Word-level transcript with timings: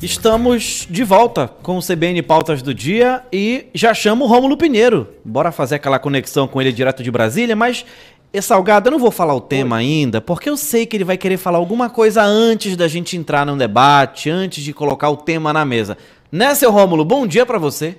Estamos 0.00 0.86
de 0.88 1.02
volta 1.02 1.48
com 1.60 1.76
o 1.76 1.82
CBN 1.82 2.22
Pautas 2.22 2.62
do 2.62 2.72
Dia 2.72 3.20
e 3.32 3.66
já 3.74 3.92
chamo 3.92 4.24
o 4.24 4.28
Rômulo 4.28 4.56
Pinheiro. 4.56 5.08
Bora 5.24 5.50
fazer 5.50 5.74
aquela 5.74 5.98
conexão 5.98 6.46
com 6.46 6.60
ele 6.60 6.72
direto 6.72 7.02
de 7.02 7.10
Brasília, 7.10 7.56
mas 7.56 7.84
e 8.32 8.40
Salgado, 8.40 8.86
eu 8.86 8.92
não 8.92 8.98
vou 9.00 9.10
falar 9.10 9.34
o 9.34 9.40
tema 9.40 9.74
Oi. 9.74 9.82
ainda, 9.82 10.20
porque 10.20 10.48
eu 10.48 10.56
sei 10.56 10.86
que 10.86 10.96
ele 10.96 11.02
vai 11.02 11.16
querer 11.16 11.36
falar 11.36 11.58
alguma 11.58 11.90
coisa 11.90 12.22
antes 12.22 12.76
da 12.76 12.86
gente 12.86 13.16
entrar 13.16 13.44
num 13.44 13.56
debate, 13.56 14.30
antes 14.30 14.62
de 14.62 14.72
colocar 14.72 15.10
o 15.10 15.16
tema 15.16 15.52
na 15.52 15.64
mesa. 15.64 15.98
Né, 16.30 16.54
seu 16.54 16.70
Rômulo? 16.70 17.04
Bom 17.04 17.26
dia 17.26 17.44
para 17.44 17.58
você. 17.58 17.96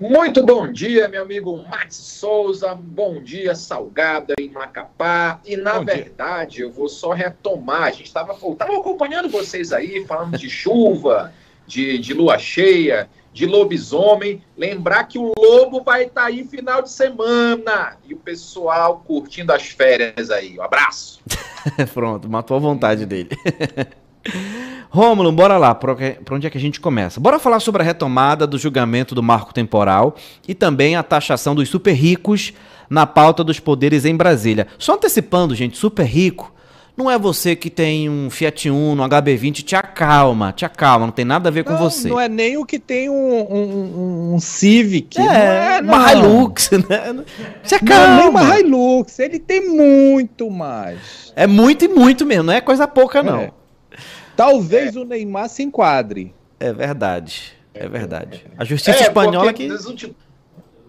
Muito 0.00 0.44
bom 0.44 0.70
dia, 0.72 1.06
meu 1.06 1.22
amigo 1.22 1.56
Max 1.68 1.94
Souza. 1.94 2.74
Bom 2.74 3.22
dia, 3.22 3.54
Salgada 3.54 4.34
em 4.40 4.50
Macapá. 4.50 5.40
E 5.46 5.56
na 5.56 5.74
bom 5.74 5.84
verdade, 5.84 6.56
dia. 6.56 6.64
eu 6.64 6.72
vou 6.72 6.88
só 6.88 7.12
retomar. 7.12 7.84
A 7.84 7.90
gente 7.90 8.06
estava 8.06 8.32
acompanhando 8.32 9.28
vocês 9.28 9.72
aí, 9.72 10.04
falando 10.04 10.36
de 10.36 10.50
chuva, 10.50 11.32
de, 11.64 11.96
de 11.98 12.12
lua 12.12 12.38
cheia, 12.38 13.08
de 13.32 13.46
lobisomem. 13.46 14.42
Lembrar 14.56 15.04
que 15.04 15.16
o 15.18 15.32
lobo 15.38 15.80
vai 15.80 16.04
estar 16.06 16.22
tá 16.22 16.26
aí 16.26 16.44
final 16.44 16.82
de 16.82 16.90
semana. 16.90 17.96
E 18.04 18.14
o 18.14 18.18
pessoal 18.18 19.00
curtindo 19.06 19.52
as 19.52 19.68
férias 19.68 20.28
aí. 20.28 20.58
Um 20.58 20.62
abraço. 20.62 21.20
Pronto, 21.94 22.28
matou 22.28 22.56
a 22.56 22.60
vontade 22.60 23.06
dele. 23.06 23.30
Rômulo, 24.94 25.32
bora 25.32 25.58
lá, 25.58 25.74
para 25.74 25.92
onde 26.30 26.46
é 26.46 26.50
que 26.50 26.56
a 26.56 26.60
gente 26.60 26.78
começa? 26.78 27.18
Bora 27.18 27.40
falar 27.40 27.58
sobre 27.58 27.82
a 27.82 27.84
retomada 27.84 28.46
do 28.46 28.56
julgamento 28.56 29.12
do 29.12 29.24
marco 29.24 29.52
temporal 29.52 30.14
e 30.46 30.54
também 30.54 30.94
a 30.94 31.02
taxação 31.02 31.52
dos 31.52 31.68
super 31.68 31.92
ricos 31.92 32.52
na 32.88 33.04
pauta 33.04 33.42
dos 33.42 33.58
poderes 33.58 34.04
em 34.04 34.14
Brasília. 34.14 34.68
Só 34.78 34.94
antecipando, 34.94 35.52
gente, 35.52 35.76
super 35.76 36.06
rico 36.06 36.54
não 36.96 37.10
é 37.10 37.18
você 37.18 37.56
que 37.56 37.68
tem 37.68 38.08
um 38.08 38.30
Fiat 38.30 38.70
Uno, 38.70 39.02
um 39.02 39.08
HB20, 39.08 39.64
te 39.64 39.74
acalma, 39.74 40.52
te 40.52 40.64
acalma, 40.64 41.06
não 41.06 41.12
tem 41.12 41.24
nada 41.24 41.48
a 41.48 41.52
ver 41.52 41.64
não, 41.64 41.72
com 41.72 41.82
você. 41.82 42.08
Não 42.08 42.20
é 42.20 42.28
nem 42.28 42.56
o 42.56 42.64
que 42.64 42.78
tem 42.78 43.10
um, 43.10 43.14
um, 43.14 44.34
um 44.34 44.38
Civic. 44.38 45.18
É, 45.18 45.82
não 45.82 45.92
é, 45.92 45.96
uma 45.96 46.12
Hilux, 46.12 46.70
né? 46.70 47.24
Se 47.64 47.74
acalma. 47.74 48.06
Não 48.06 48.14
é 48.14 48.18
nem 48.20 48.28
uma 48.28 48.60
Hilux, 48.60 49.18
ele 49.18 49.40
tem 49.40 49.68
muito 49.68 50.48
mais. 50.48 51.32
É 51.34 51.48
muito 51.48 51.84
e 51.84 51.88
muito 51.88 52.24
mesmo, 52.24 52.44
não 52.44 52.52
é 52.52 52.60
coisa 52.60 52.86
pouca 52.86 53.24
não. 53.24 53.40
É. 53.40 53.63
Talvez 54.36 54.96
é. 54.96 54.98
o 54.98 55.04
Neymar 55.04 55.48
se 55.48 55.62
enquadre. 55.62 56.34
É 56.58 56.72
verdade. 56.72 57.54
É 57.72 57.88
verdade. 57.88 58.46
A 58.56 58.64
justiça 58.64 58.98
é, 58.98 59.02
espanhola 59.02 59.52
que. 59.52 59.70
Últimos... 59.70 60.16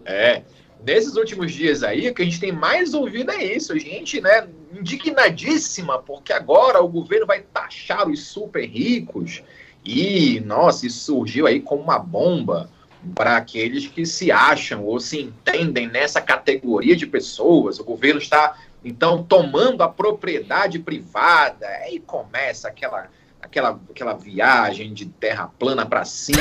É. 0.04 0.42
Nesses 0.84 1.16
últimos 1.16 1.52
dias 1.52 1.82
aí, 1.82 2.08
o 2.08 2.14
que 2.14 2.22
a 2.22 2.24
gente 2.24 2.38
tem 2.38 2.52
mais 2.52 2.94
ouvido 2.94 3.32
é 3.32 3.42
isso. 3.42 3.76
Gente, 3.76 4.20
né, 4.20 4.46
indignadíssima, 4.72 5.98
porque 5.98 6.32
agora 6.32 6.80
o 6.80 6.86
governo 6.86 7.26
vai 7.26 7.40
taxar 7.40 8.08
os 8.08 8.24
super 8.24 8.64
ricos. 8.64 9.42
E, 9.84 10.40
nossa, 10.40 10.86
isso 10.86 11.00
surgiu 11.00 11.46
aí 11.46 11.60
como 11.60 11.82
uma 11.82 11.98
bomba 11.98 12.70
para 13.14 13.36
aqueles 13.36 13.86
que 13.86 14.06
se 14.06 14.30
acham 14.30 14.84
ou 14.84 15.00
se 15.00 15.20
entendem 15.20 15.88
nessa 15.88 16.20
categoria 16.20 16.94
de 16.94 17.06
pessoas. 17.06 17.80
O 17.80 17.84
governo 17.84 18.20
está, 18.20 18.56
então, 18.84 19.22
tomando 19.22 19.82
a 19.82 19.88
propriedade 19.88 20.78
privada. 20.78 21.66
Aí 21.66 21.98
começa 22.00 22.68
aquela 22.68 23.08
aquela, 23.46 23.80
aquela 23.90 24.12
viagem 24.14 24.92
de 24.92 25.06
terra 25.06 25.50
plana 25.58 25.86
para 25.86 26.04
cima, 26.04 26.40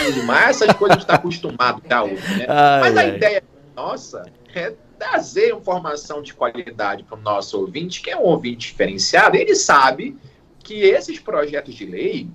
essas 0.50 0.74
coisas 0.74 0.98
a 0.98 1.00
gente 1.00 1.02
está 1.02 1.16
acostumado 1.16 1.82
a 1.90 2.06
né? 2.06 2.46
Ai, 2.50 2.82
Mas 2.82 2.98
a 2.98 3.02
ai. 3.02 3.16
ideia 3.16 3.44
nossa 3.76 4.26
é 4.54 4.74
trazer 4.98 5.54
informação 5.54 6.22
de 6.22 6.34
qualidade 6.34 7.04
para 7.04 7.18
o 7.18 7.22
nosso 7.22 7.60
ouvinte, 7.60 8.02
que 8.02 8.10
é 8.10 8.18
um 8.18 8.24
ouvinte 8.24 8.70
diferenciado, 8.70 9.36
ele 9.36 9.56
sabe 9.56 10.18
que 10.60 10.82
esses 10.82 11.20
projetos 11.20 11.76
de 11.76 11.86
lei 11.86 12.30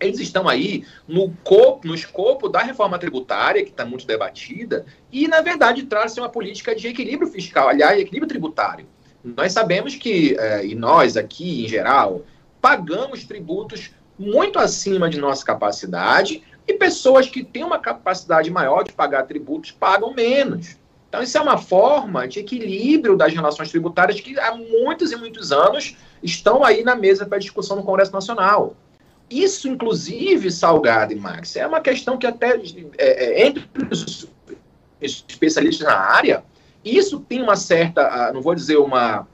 eles 0.00 0.18
estão 0.20 0.48
aí 0.48 0.84
no, 1.06 1.30
corpo, 1.42 1.86
no 1.86 1.94
escopo 1.94 2.48
da 2.48 2.60
reforma 2.60 2.98
tributária, 2.98 3.64
que 3.64 3.70
está 3.70 3.84
muito 3.84 4.06
debatida, 4.06 4.84
e, 5.10 5.26
na 5.28 5.40
verdade, 5.40 5.84
traz 5.84 6.16
uma 6.18 6.28
política 6.28 6.74
de 6.74 6.88
equilíbrio 6.88 7.30
fiscal, 7.30 7.68
aliás, 7.68 7.98
equilíbrio 7.98 8.28
tributário. 8.28 8.86
Nós 9.22 9.52
sabemos 9.52 9.94
que, 9.94 10.36
eh, 10.38 10.66
e 10.66 10.74
nós 10.74 11.16
aqui, 11.16 11.64
em 11.64 11.68
geral, 11.68 12.22
pagamos 12.60 13.24
tributos 13.24 13.90
muito 14.18 14.58
acima 14.58 15.08
de 15.08 15.18
nossa 15.18 15.44
capacidade 15.44 16.42
e 16.66 16.74
pessoas 16.74 17.28
que 17.28 17.44
têm 17.44 17.64
uma 17.64 17.78
capacidade 17.78 18.50
maior 18.50 18.82
de 18.84 18.92
pagar 18.92 19.24
tributos 19.24 19.70
pagam 19.70 20.14
menos. 20.14 20.78
Então, 21.08 21.22
isso 21.22 21.38
é 21.38 21.40
uma 21.40 21.58
forma 21.58 22.26
de 22.26 22.40
equilíbrio 22.40 23.16
das 23.16 23.32
relações 23.32 23.70
tributárias 23.70 24.20
que 24.20 24.38
há 24.38 24.52
muitos 24.54 25.12
e 25.12 25.16
muitos 25.16 25.52
anos 25.52 25.96
estão 26.22 26.64
aí 26.64 26.82
na 26.82 26.96
mesa 26.96 27.24
para 27.24 27.38
discussão 27.38 27.76
no 27.76 27.84
Congresso 27.84 28.12
Nacional. 28.12 28.76
Isso, 29.30 29.68
inclusive, 29.68 30.50
Salgado 30.50 31.12
e 31.12 31.16
Max, 31.16 31.56
é 31.56 31.66
uma 31.66 31.80
questão 31.80 32.18
que 32.18 32.26
até 32.26 32.60
é, 32.98 33.42
é, 33.42 33.46
entre 33.46 33.68
os 33.90 34.28
especialistas 35.00 35.86
na 35.86 35.96
área, 35.96 36.42
isso 36.84 37.20
tem 37.20 37.42
uma 37.42 37.56
certa, 37.56 38.32
não 38.32 38.42
vou 38.42 38.54
dizer 38.54 38.76
uma 38.76 39.26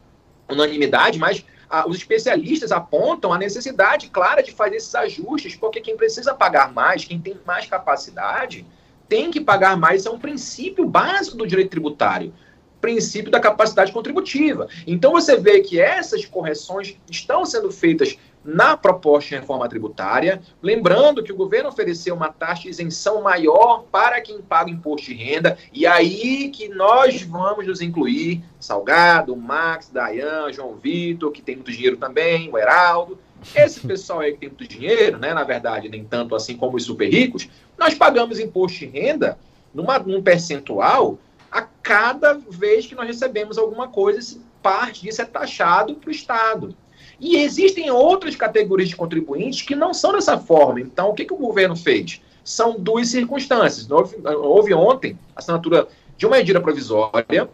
unanimidade, 0.49 1.19
mas 1.19 1.45
os 1.87 1.97
especialistas 1.97 2.73
apontam 2.73 3.33
a 3.33 3.39
necessidade 3.39 4.09
clara 4.09 4.43
de 4.43 4.53
fazer 4.53 4.77
esses 4.77 4.95
ajustes, 4.95 5.55
porque 5.55 5.81
quem 5.81 5.97
precisa 5.97 6.35
pagar 6.35 6.73
mais, 6.73 7.05
quem 7.05 7.21
tem 7.21 7.39
mais 7.47 7.67
capacidade, 7.67 8.67
tem 9.09 9.31
que 9.31 9.41
pagar 9.41 9.77
mais. 9.77 10.01
Isso 10.01 10.09
é 10.09 10.13
um 10.13 10.19
princípio 10.19 10.85
básico 10.87 11.37
do 11.37 11.47
direito 11.47 11.71
tributário 11.71 12.33
princípio 12.81 13.31
da 13.31 13.39
capacidade 13.39 13.93
contributiva. 13.93 14.69
Então 14.87 15.13
você 15.13 15.37
vê 15.37 15.61
que 15.61 15.79
essas 15.79 16.25
correções 16.25 16.97
estão 17.09 17.45
sendo 17.45 17.71
feitas 17.71 18.19
na 18.45 18.77
proposta 18.77 19.31
de 19.31 19.37
reforma 19.37 19.69
tributária, 19.69 20.41
lembrando 20.63 21.23
que 21.23 21.33
o 21.33 21.37
governo 21.37 21.69
ofereceu 21.69 22.15
uma 22.15 22.31
taxa 22.31 22.63
de 22.63 22.71
isenção 22.71 23.23
maior 23.23 23.85
para 23.93 24.21
quem 24.21 24.41
paga 24.41 24.71
imposto 24.71 25.09
de 25.09 25.15
renda, 25.15 25.59
e 25.73 25.87
aí 25.87 26.49
que 26.49 26.69
nós 26.69 27.23
vamos 27.23 27.67
nos 27.67 27.81
incluir, 27.81 28.43
Salgado, 28.59 29.37
Max, 29.37 29.91
Dayan, 29.91 30.53
João 30.53 30.77
Vitor, 30.77 31.31
que 31.33 31.43
tem 31.43 31.57
muito 31.57 31.71
dinheiro 31.71 31.97
também, 31.97 32.51
o 32.51 32.57
Heraldo, 32.57 33.19
esse 33.55 33.81
pessoal 33.87 34.21
aí 34.21 34.33
que 34.33 34.39
tem 34.39 34.49
muito 34.49 34.67
dinheiro, 34.67 35.19
né, 35.19 35.35
na 35.35 35.45
verdade, 35.45 35.89
nem 35.89 36.05
tanto 36.05 36.35
assim 36.35 36.57
como 36.57 36.77
os 36.77 36.85
super 36.85 37.11
ricos, 37.11 37.49
nós 37.79 37.95
pagamos 37.95 38.39
imposto 38.39 38.79
de 38.79 38.87
renda 38.87 39.39
numa, 39.75 39.99
num 39.99 40.23
percentual 40.23 41.19
a 41.51 41.63
cada 41.63 42.35
vez 42.35 42.87
que 42.87 42.95
nós 42.95 43.07
recebemos 43.07 43.59
alguma 43.59 43.89
coisa, 43.89 44.39
parte 44.63 45.03
disso 45.03 45.21
é 45.23 45.25
taxado 45.25 45.95
para 45.95 46.09
o 46.09 46.13
Estado. 46.13 46.75
E 47.21 47.37
existem 47.37 47.91
outras 47.91 48.35
categorias 48.35 48.89
de 48.89 48.97
contribuintes 48.97 49.63
que 49.63 49.77
não 49.77 49.93
são 49.93 50.13
dessa 50.13 50.39
forma. 50.39 50.81
Então, 50.81 51.11
o 51.11 51.15
que, 51.15 51.27
que 51.27 51.35
o 51.35 51.37
governo 51.37 51.77
fez? 51.77 52.23
São 52.43 52.81
duas 52.81 53.09
circunstâncias. 53.09 53.91
Houve, 53.91 54.17
houve 54.25 54.73
ontem 54.73 55.19
a 55.37 55.41
assinatura 55.41 55.87
de 56.17 56.27
uma 56.27 56.39
medida 56.39 56.61
provisória 56.61 57.49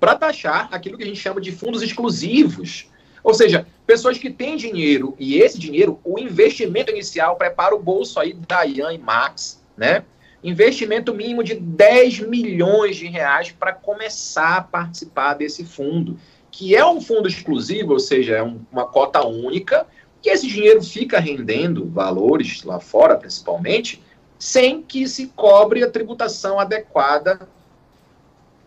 para 0.00 0.16
taxar 0.16 0.68
aquilo 0.72 0.98
que 0.98 1.04
a 1.04 1.06
gente 1.06 1.20
chama 1.20 1.40
de 1.40 1.52
fundos 1.52 1.80
exclusivos. 1.80 2.90
Ou 3.22 3.32
seja, 3.32 3.66
pessoas 3.86 4.18
que 4.18 4.30
têm 4.30 4.56
dinheiro 4.56 5.14
e 5.18 5.36
esse 5.36 5.58
dinheiro, 5.58 6.00
o 6.04 6.18
investimento 6.18 6.90
inicial 6.90 7.36
prepara 7.36 7.74
o 7.74 7.82
bolso 7.82 8.18
aí 8.18 8.32
da 8.32 8.64
Ian 8.64 8.92
e 8.92 8.98
Max, 8.98 9.62
né? 9.76 10.04
Investimento 10.44 11.14
mínimo 11.14 11.42
de 11.42 11.54
10 11.54 12.20
milhões 12.20 12.96
de 12.96 13.06
reais 13.06 13.50
para 13.50 13.72
começar 13.72 14.58
a 14.58 14.62
participar 14.62 15.34
desse 15.34 15.64
fundo 15.64 16.18
que 16.56 16.74
é 16.74 16.86
um 16.86 17.02
fundo 17.02 17.28
exclusivo, 17.28 17.92
ou 17.92 18.00
seja, 18.00 18.36
é 18.36 18.42
um, 18.42 18.58
uma 18.72 18.86
cota 18.86 19.22
única, 19.26 19.86
e 20.24 20.30
esse 20.30 20.46
dinheiro 20.46 20.82
fica 20.82 21.20
rendendo 21.20 21.84
valores 21.84 22.62
lá 22.62 22.80
fora, 22.80 23.14
principalmente, 23.14 24.02
sem 24.38 24.80
que 24.80 25.06
se 25.06 25.26
cobre 25.36 25.84
a 25.84 25.90
tributação 25.90 26.58
adequada 26.58 27.46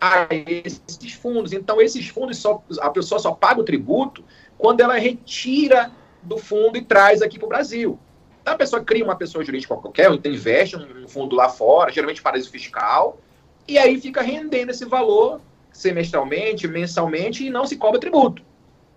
a 0.00 0.28
esses 0.30 1.14
fundos. 1.14 1.52
Então, 1.52 1.80
esses 1.80 2.06
fundos, 2.06 2.38
só, 2.38 2.62
a 2.78 2.90
pessoa 2.90 3.18
só 3.18 3.32
paga 3.32 3.60
o 3.60 3.64
tributo 3.64 4.22
quando 4.56 4.82
ela 4.82 4.96
retira 4.96 5.90
do 6.22 6.38
fundo 6.38 6.78
e 6.78 6.82
traz 6.82 7.22
aqui 7.22 7.40
para 7.40 7.46
o 7.46 7.48
Brasil. 7.48 7.98
Então, 8.40 8.54
a 8.54 8.56
pessoa 8.56 8.84
cria 8.84 9.04
uma 9.04 9.16
pessoa 9.16 9.44
jurídica 9.44 9.74
qualquer, 9.74 10.12
então 10.12 10.30
investe 10.30 10.76
um 10.76 11.08
fundo 11.08 11.34
lá 11.34 11.48
fora, 11.48 11.90
geralmente 11.90 12.22
paraíso 12.22 12.50
fiscal, 12.50 13.18
e 13.66 13.76
aí 13.76 14.00
fica 14.00 14.22
rendendo 14.22 14.70
esse 14.70 14.84
valor 14.84 15.40
semestralmente, 15.72 16.68
mensalmente 16.68 17.46
e 17.46 17.50
não 17.50 17.66
se 17.66 17.76
cobra 17.76 18.00
tributo. 18.00 18.42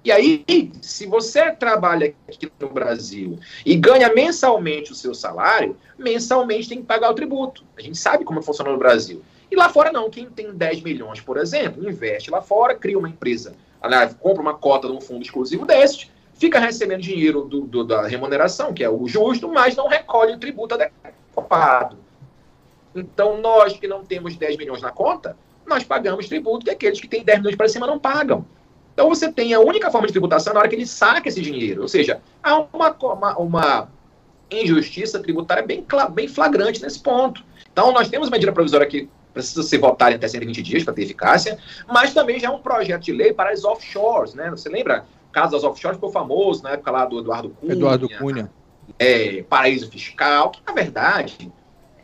E 0.03 0.11
aí, 0.11 0.43
se 0.81 1.05
você 1.05 1.49
trabalha 1.51 2.13
aqui 2.27 2.51
no 2.59 2.69
Brasil 2.69 3.39
e 3.65 3.73
ganha 3.73 4.13
mensalmente 4.13 4.91
o 4.91 4.95
seu 4.95 5.13
salário, 5.13 5.77
mensalmente 5.97 6.67
tem 6.67 6.81
que 6.81 6.85
pagar 6.85 7.09
o 7.09 7.13
tributo. 7.13 7.63
A 7.77 7.81
gente 7.81 7.97
sabe 7.97 8.25
como 8.25 8.41
funciona 8.41 8.71
no 8.71 8.77
Brasil. 8.77 9.23
E 9.49 9.55
lá 9.55 9.69
fora 9.69 9.93
não. 9.93 10.09
Quem 10.09 10.29
tem 10.29 10.53
10 10.53 10.81
milhões, 10.81 11.21
por 11.21 11.37
exemplo, 11.37 11.87
investe 11.87 12.29
lá 12.29 12.41
fora, 12.41 12.75
cria 12.75 12.99
uma 12.99 13.07
empresa, 13.07 13.55
compra 14.19 14.41
uma 14.41 14.53
cota 14.55 14.87
de 14.87 14.93
um 14.93 14.99
fundo 14.99 15.23
exclusivo 15.23 15.65
deste, 15.65 16.11
fica 16.33 16.59
recebendo 16.59 17.01
dinheiro 17.01 17.45
do, 17.45 17.61
do, 17.61 17.83
da 17.85 18.05
remuneração, 18.05 18.73
que 18.73 18.83
é 18.83 18.89
o 18.89 19.07
justo, 19.07 19.47
mas 19.47 19.75
não 19.75 19.87
recolhe 19.87 20.33
o 20.33 20.39
tributo 20.39 20.75
adequado. 20.75 21.97
Então, 22.93 23.39
nós 23.39 23.73
que 23.73 23.87
não 23.87 24.03
temos 24.03 24.35
10 24.35 24.57
milhões 24.57 24.81
na 24.81 24.91
conta, 24.91 25.37
nós 25.65 25.83
pagamos 25.83 26.27
tributo 26.27 26.65
que 26.65 26.71
aqueles 26.71 26.99
que 26.99 27.07
têm 27.07 27.23
10 27.23 27.39
milhões 27.39 27.55
para 27.55 27.67
cima 27.67 27.87
não 27.87 27.99
pagam. 27.99 28.45
Então 28.93 29.09
você 29.09 29.31
tem 29.31 29.53
a 29.53 29.59
única 29.59 29.89
forma 29.89 30.07
de 30.07 30.13
tributação 30.13 30.53
na 30.53 30.59
hora 30.59 30.69
que 30.69 30.75
ele 30.75 30.85
saca 30.85 31.27
esse 31.27 31.41
dinheiro. 31.41 31.81
Ou 31.81 31.87
seja, 31.87 32.21
há 32.43 32.59
uma, 32.59 32.91
uma, 32.91 33.37
uma 33.37 33.89
injustiça 34.51 35.19
tributária 35.19 35.63
bem, 35.63 35.85
bem 36.11 36.27
flagrante 36.27 36.81
nesse 36.81 36.99
ponto. 36.99 37.43
Então, 37.71 37.91
nós 37.91 38.07
temos 38.07 38.29
medida 38.29 38.51
provisória 38.51 38.85
que 38.85 39.09
precisa 39.33 39.63
ser 39.63 39.79
votada 39.79 40.11
em 40.11 40.15
até 40.15 40.27
120 40.27 40.61
dias 40.61 40.83
para 40.83 40.93
ter 40.93 41.03
eficácia, 41.03 41.57
mas 41.87 42.13
também 42.13 42.39
já 42.39 42.47
é 42.47 42.51
um 42.51 42.59
projeto 42.59 43.01
de 43.01 43.11
lei 43.11 43.33
para 43.33 43.49
as 43.49 43.63
offshores, 43.63 44.35
né? 44.35 44.51
Você 44.51 44.69
lembra? 44.69 45.05
O 45.29 45.33
caso 45.33 45.53
das 45.53 45.63
offshores 45.63 45.97
ficou 45.97 46.11
famoso 46.11 46.61
na 46.61 46.71
época 46.71 46.91
lá 46.91 47.05
do 47.05 47.19
Eduardo 47.19 47.49
Cunha. 47.49 47.73
Eduardo 47.73 48.07
Cunha. 48.09 48.51
É, 48.99 49.41
paraíso 49.43 49.89
fiscal, 49.89 50.51
que 50.51 50.61
na 50.67 50.73
verdade 50.73 51.51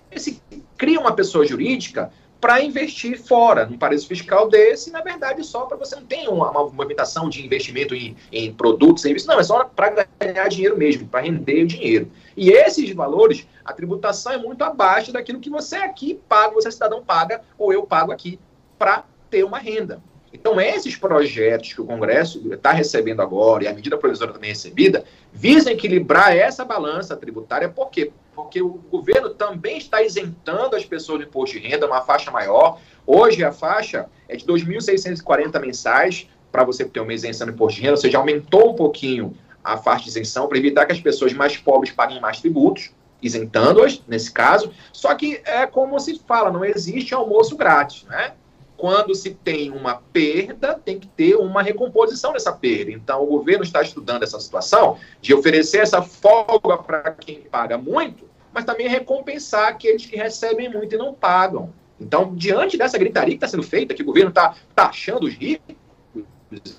esse, 0.10 0.42
cria 0.76 1.00
uma 1.00 1.14
pessoa 1.14 1.46
jurídica 1.46 2.12
para 2.40 2.62
investir 2.62 3.22
fora, 3.22 3.66
num 3.66 3.78
paraíso 3.78 4.08
fiscal 4.08 4.48
desse, 4.48 4.92
na 4.92 5.02
verdade, 5.02 5.44
só 5.44 5.66
para 5.66 5.76
você 5.76 5.96
não 5.96 6.06
ter 6.06 6.28
uma, 6.30 6.50
uma, 6.50 6.70
movimentação 6.70 7.30
de 7.30 7.46
investimento 7.46 7.94
em, 7.94 8.16
em 8.32 8.54
produtos, 8.54 9.02
serviços, 9.02 9.28
não, 9.28 9.40
é 9.40 9.44
só 9.44 9.66
para 9.66 10.06
ganhar 10.20 10.48
dinheiro 10.48 10.78
mesmo, 10.78 11.08
para 11.08 11.22
render 11.22 11.64
o 11.64 11.68
dinheiro. 11.68 12.10
E 12.38 12.50
esses 12.50 12.90
valores, 12.92 13.46
a 13.66 13.74
tributação 13.74 14.32
é 14.32 14.38
muito 14.38 14.64
abaixo 14.64 15.12
daquilo 15.12 15.40
que 15.40 15.50
você 15.50 15.76
aqui 15.78 16.20
paga, 16.30 16.54
você 16.54 16.72
cidadão 16.72 17.04
paga, 17.04 17.42
ou 17.58 17.74
eu 17.74 17.84
pago 17.84 18.12
aqui 18.12 18.40
para 18.78 19.04
ter 19.30 19.44
uma 19.44 19.60
renda. 19.60 20.02
Então, 20.32 20.60
esses 20.62 20.96
projetos 20.96 21.74
que 21.74 21.82
o 21.82 21.86
Congresso 21.86 22.54
está 22.54 22.72
recebendo 22.72 23.22
agora, 23.22 23.64
e 23.64 23.68
a 23.68 23.74
medida 23.74 23.98
provisória 23.98 24.34
também 24.34 24.52
recebida, 24.52 25.04
visam 25.34 25.74
equilibrar 25.74 26.36
essa 26.36 26.64
balança 26.64 27.16
tributária, 27.16 27.68
por 27.68 27.90
quê? 27.90 28.12
Porque 28.36 28.62
o 28.62 28.70
governo 28.70 29.32
também 29.32 29.78
está 29.78 30.02
isentando 30.02 30.76
as 30.76 30.86
pessoas 30.86 31.20
do 31.20 31.26
imposto 31.26 31.60
de 31.60 31.68
renda, 31.68 31.88
uma 31.88 32.02
faixa 32.02 32.32
maior. 32.32 32.80
Hoje 33.06 33.44
a 33.44 33.52
faixa 33.52 34.08
é 34.28 34.36
de 34.36 34.46
2.640 34.46 35.60
mensais 35.60 36.28
para 36.52 36.64
você 36.64 36.86
ter 36.86 37.00
uma 37.00 37.14
isenção 37.14 37.48
do 37.48 37.54
imposto 37.54 37.78
de 37.78 37.82
renda, 37.82 37.94
ou 37.94 38.02
seja, 38.02 38.18
aumentou 38.18 38.72
um 38.72 38.76
pouquinho 38.76 39.36
a 39.64 39.78
faixa 39.78 40.04
de 40.04 40.10
isenção 40.10 40.48
para 40.48 40.58
evitar 40.58 40.86
que 40.86 40.94
as 40.94 41.02
pessoas 41.02 41.34
mais 41.34 41.58
pobres 41.58 41.92
paguem 41.92 42.22
mais 42.22 42.40
tributos, 42.40 42.92
isentando-as, 43.22 44.02
nesse 44.08 44.32
caso. 44.32 44.72
Só 44.94 45.14
que 45.16 45.42
é 45.44 45.68
como 45.68 46.00
se 46.00 46.20
fala, 46.28 46.52
não 46.52 46.64
existe 46.64 47.14
almoço 47.14 47.58
grátis, 47.58 48.04
né? 48.04 48.34
Quando 48.80 49.14
se 49.14 49.32
tem 49.32 49.72
uma 49.72 49.96
perda, 49.96 50.74
tem 50.74 50.98
que 50.98 51.08
ter 51.08 51.36
uma 51.36 51.62
recomposição 51.62 52.32
dessa 52.32 52.54
perda. 52.54 52.92
Então, 52.92 53.22
o 53.22 53.26
governo 53.26 53.62
está 53.62 53.82
estudando 53.82 54.24
essa 54.24 54.40
situação 54.40 54.98
de 55.20 55.34
oferecer 55.34 55.80
essa 55.80 56.02
folga 56.02 56.78
para 56.78 57.12
quem 57.12 57.42
paga 57.42 57.78
muito, 57.78 58.24
mas 58.54 58.64
também 58.64 58.88
etc 58.88 59.68
aqueles 59.68 60.06
que 60.06 60.16
recebem 60.16 60.70
muito 60.70 60.96
e 60.96 60.98
não 60.98 61.14
pagam. 61.14 61.74
Então, 62.00 62.34
diante 62.34 62.78
dessa 62.78 62.98
gritaria 62.98 63.38
que 63.38 63.44
está 63.44 63.50
sendo 63.50 63.64
feita, 63.64 63.94
que 63.94 64.02
o 64.02 64.06
governo 64.06 64.30
está 64.30 64.56
taxando 64.74 65.28
os 65.28 65.34
ricos, 65.34 65.76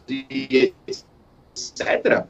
e 0.09 0.73
etc., 0.87 2.25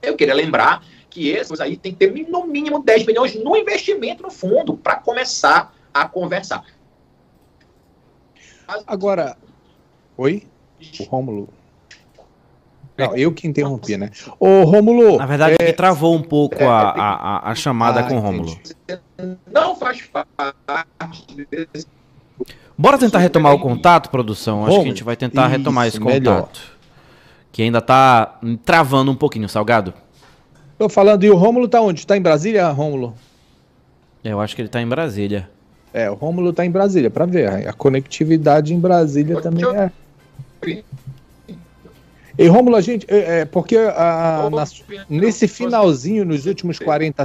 eu 0.00 0.16
queria 0.16 0.34
lembrar 0.34 0.82
que 1.10 1.28
esses 1.28 1.60
aí 1.60 1.76
tem 1.76 1.92
que 1.92 1.98
ter 1.98 2.30
no 2.30 2.46
mínimo 2.46 2.82
10 2.82 3.04
milhões 3.04 3.34
no 3.34 3.54
investimento 3.58 4.22
no 4.22 4.30
fundo 4.30 4.74
para 4.74 4.96
começar 4.96 5.76
a 5.92 6.08
conversar. 6.08 6.64
Agora, 8.86 9.36
oi? 10.16 10.46
O 11.00 11.04
Rômulo. 11.04 11.48
Não, 12.96 13.16
eu 13.16 13.32
que 13.32 13.46
interrompi, 13.48 13.96
né? 13.96 14.10
Ô, 14.38 14.64
Rômulo. 14.64 15.16
Na 15.16 15.26
verdade, 15.26 15.56
é... 15.58 15.72
travou 15.72 16.14
um 16.14 16.22
pouco 16.22 16.62
é, 16.62 16.66
a, 16.66 16.90
a, 16.90 17.50
a 17.50 17.54
chamada 17.54 18.00
ah, 18.00 18.02
com 18.04 18.16
o 18.16 18.20
Rômulo. 18.20 18.56
Não 19.50 19.74
faz 19.74 20.02
parte 20.02 21.46
desse... 21.50 21.86
Bora 22.76 22.98
tentar 22.98 23.18
retomar 23.18 23.54
o 23.54 23.60
contato, 23.60 24.10
produção? 24.10 24.66
Acho 24.66 24.76
que 24.76 24.84
a 24.84 24.88
gente 24.88 25.04
vai 25.04 25.16
tentar 25.16 25.48
Isso, 25.48 25.58
retomar 25.58 25.86
esse 25.86 26.00
contato. 26.00 26.20
Melhor. 26.20 26.48
Que 27.50 27.62
ainda 27.62 27.80
tá 27.80 28.40
travando 28.64 29.10
um 29.10 29.14
pouquinho, 29.14 29.48
Salgado. 29.48 29.94
Tô 30.78 30.88
falando, 30.88 31.22
e 31.24 31.30
o 31.30 31.36
Rômulo 31.36 31.68
tá 31.68 31.80
onde? 31.80 32.06
Tá 32.06 32.16
em 32.16 32.22
Brasília, 32.22 32.68
Rômulo? 32.70 33.14
Eu 34.24 34.40
acho 34.40 34.56
que 34.56 34.62
ele 34.62 34.68
tá 34.68 34.80
em 34.80 34.88
Brasília. 34.88 35.50
É, 35.92 36.10
o 36.10 36.14
Rômulo 36.14 36.50
está 36.50 36.64
em 36.64 36.70
Brasília, 36.70 37.10
para 37.10 37.26
ver. 37.26 37.68
A 37.68 37.72
conectividade 37.72 38.74
em 38.74 38.80
Brasília 38.80 39.40
também 39.40 39.64
é. 39.64 39.90
E 42.38 42.48
Rômulo, 42.48 42.76
a 42.76 42.80
gente. 42.80 43.06
É, 43.08 43.40
é 43.40 43.44
porque 43.44 43.76
a, 43.76 44.48
na, 44.50 44.64
nesse 45.08 45.46
finalzinho, 45.46 46.24
nos 46.24 46.46
últimos 46.46 46.78
40. 46.78 47.22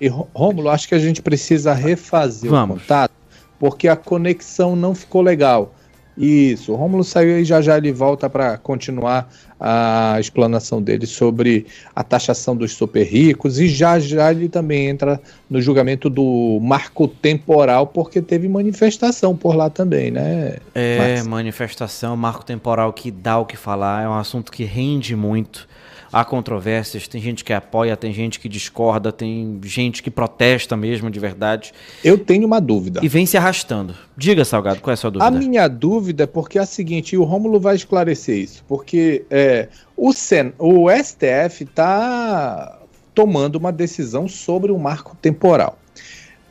E 0.00 0.08
Rômulo, 0.08 0.68
acho 0.68 0.88
que 0.88 0.94
a 0.94 0.98
gente 0.98 1.22
precisa 1.22 1.72
refazer 1.72 2.50
Vamos. 2.50 2.76
o 2.76 2.80
contato, 2.80 3.14
porque 3.58 3.88
a 3.88 3.96
conexão 3.96 4.76
não 4.76 4.94
ficou 4.94 5.22
legal. 5.22 5.74
Isso, 6.16 6.72
o 6.72 6.76
Rômulo 6.76 7.02
saiu 7.02 7.38
e 7.38 7.44
já 7.44 7.62
já 7.62 7.78
ele 7.78 7.90
volta 7.90 8.28
para 8.28 8.58
continuar 8.58 9.32
a 9.58 10.16
explanação 10.20 10.82
dele 10.82 11.06
sobre 11.06 11.66
a 11.94 12.02
taxação 12.02 12.54
dos 12.54 12.74
super 12.74 13.04
ricos 13.04 13.58
e 13.58 13.68
já 13.68 13.98
já 13.98 14.30
ele 14.30 14.48
também 14.48 14.88
entra 14.88 15.20
no 15.48 15.62
julgamento 15.62 16.10
do 16.10 16.58
marco 16.60 17.08
temporal 17.08 17.86
porque 17.86 18.20
teve 18.20 18.48
manifestação 18.48 19.36
por 19.36 19.54
lá 19.54 19.70
também, 19.70 20.10
né? 20.10 20.56
É, 20.74 21.22
manifestação, 21.22 22.16
marco 22.16 22.44
temporal 22.44 22.92
que 22.92 23.10
dá 23.10 23.38
o 23.38 23.46
que 23.46 23.56
falar, 23.56 24.04
é 24.04 24.08
um 24.08 24.14
assunto 24.14 24.52
que 24.52 24.64
rende 24.64 25.16
muito 25.16 25.66
há 26.12 26.24
controvérsias, 26.24 27.08
tem 27.08 27.20
gente 27.20 27.42
que 27.42 27.52
apoia, 27.52 27.96
tem 27.96 28.12
gente 28.12 28.38
que 28.38 28.48
discorda, 28.48 29.10
tem 29.10 29.58
gente 29.64 30.02
que 30.02 30.10
protesta 30.10 30.76
mesmo 30.76 31.10
de 31.10 31.18
verdade. 31.18 31.72
Eu 32.04 32.18
tenho 32.18 32.46
uma 32.46 32.60
dúvida. 32.60 33.00
E 33.02 33.08
vem 33.08 33.24
se 33.24 33.36
arrastando. 33.36 33.94
Diga, 34.16 34.44
Salgado, 34.44 34.80
qual 34.80 34.92
é 34.92 34.94
a 34.94 34.96
sua 34.96 35.10
dúvida? 35.10 35.26
A 35.26 35.30
minha 35.30 35.66
dúvida 35.68 36.24
é 36.24 36.26
porque 36.26 36.58
é 36.58 36.62
a 36.62 36.66
seguinte, 36.66 37.14
e 37.14 37.18
o 37.18 37.24
Rômulo 37.24 37.58
vai 37.58 37.74
esclarecer 37.74 38.36
isso, 38.36 38.62
porque 38.68 39.24
é, 39.30 39.68
o, 39.96 40.12
Sen, 40.12 40.52
o 40.58 40.90
STF 40.90 41.64
está 41.64 42.78
tomando 43.14 43.56
uma 43.56 43.72
decisão 43.72 44.28
sobre 44.28 44.70
o 44.70 44.78
marco 44.78 45.16
temporal. 45.20 45.78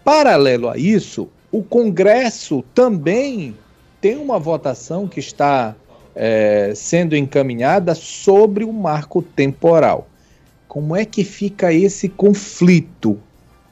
Paralelo 0.03 0.69
a 0.69 0.77
isso, 0.77 1.29
o 1.51 1.61
Congresso 1.61 2.63
também 2.73 3.55
tem 3.99 4.17
uma 4.17 4.39
votação 4.39 5.07
que 5.07 5.19
está 5.19 5.75
é, 6.15 6.73
sendo 6.75 7.15
encaminhada 7.15 7.95
sobre 7.95 8.63
o 8.63 8.73
marco 8.73 9.21
temporal. 9.21 10.07
Como 10.67 10.95
é 10.95 11.05
que 11.05 11.23
fica 11.23 11.73
esse 11.73 12.07
conflito 12.07 13.19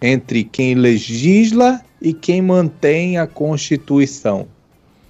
entre 0.01 0.43
quem 0.43 0.75
legisla 0.75 1.81
e 2.01 2.13
quem 2.13 2.41
mantém 2.41 3.17
a 3.17 3.25
Constituição? 3.25 4.47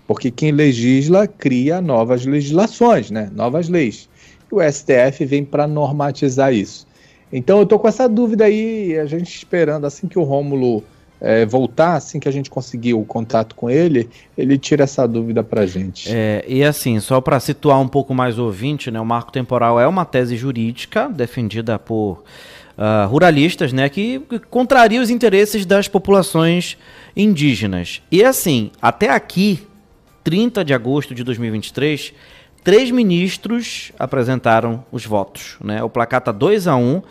Porque 0.08 0.32
quem 0.32 0.52
legisla 0.52 1.28
cria 1.28 1.82
novas 1.82 2.26
legislações, 2.26 3.12
né? 3.12 3.30
novas 3.34 3.70
leis. 3.70 4.10
E 4.52 4.56
o 4.56 4.60
STF 4.60 5.26
vem 5.26 5.46
para 5.46 5.68
normatizar 5.68 6.54
isso. 6.54 6.88
Então 7.32 7.58
eu 7.58 7.64
estou 7.64 7.78
com 7.78 7.88
essa 7.88 8.10
dúvida 8.10 8.46
aí, 8.46 8.98
a 8.98 9.06
gente 9.06 9.36
esperando 9.36 9.86
assim 9.86 10.08
que 10.08 10.18
o 10.18 10.24
Rômulo 10.24 10.84
é, 11.22 11.46
voltar, 11.46 11.96
assim 11.96 12.20
que 12.20 12.30
a 12.30 12.32
gente 12.32 12.50
conseguir 12.50 12.94
o 12.94 13.04
contato 13.04 13.56
com 13.56 13.70
ele, 13.70 14.10
ele 14.38 14.58
tira 14.58 14.84
essa 14.84 15.08
dúvida 15.08 15.44
para 15.44 15.66
gente. 15.66 16.10
É, 16.10 16.44
e 16.48 16.64
assim, 16.64 17.00
só 17.00 17.20
para 17.20 17.40
situar 17.40 17.80
um 17.80 17.88
pouco 17.88 18.14
mais 18.14 18.40
o 18.40 18.46
ouvinte, 18.46 18.90
né, 18.90 19.00
o 19.00 19.06
marco 19.06 19.32
temporal 19.32 19.80
é 19.80 19.88
uma 19.88 20.06
tese 20.06 20.38
jurídica 20.38 21.10
defendida 21.10 21.78
por 21.78 22.24
uh, 22.78 23.08
ruralistas, 23.08 23.74
né, 23.74 23.90
que 23.90 24.22
contraria 24.50 25.02
os 25.02 25.10
interesses 25.10 25.66
das 25.66 25.88
populações 25.88 26.78
indígenas. 27.16 28.02
E 28.10 28.24
assim, 28.24 28.72
até 28.82 29.10
aqui, 29.10 29.68
30 30.24 30.64
de 30.64 30.74
agosto 30.74 31.14
de 31.14 31.24
2023, 31.24 32.14
três 32.64 32.92
ministros 32.92 33.92
apresentaram 34.00 34.86
os 34.92 35.06
votos. 35.06 35.58
Né? 35.62 35.84
O 35.84 35.90
placar 35.90 36.20
está 36.20 36.32
2 36.32 36.68
a 36.68 36.76
1 36.76 36.82
um, 36.82 37.02